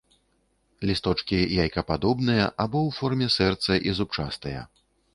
[0.89, 4.69] Лісточкі яйкападобныя або ў форме сэрца і зубчастыя.